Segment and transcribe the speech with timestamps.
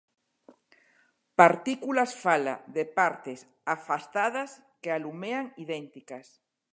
[1.39, 3.39] Partículas fala de partes
[3.75, 4.49] afastadas
[4.81, 6.27] que alumean idénticas.